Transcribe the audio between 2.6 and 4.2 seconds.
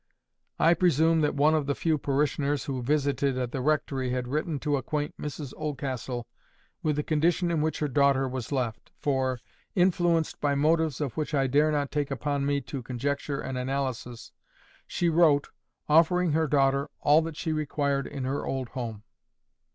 who visited at the rectory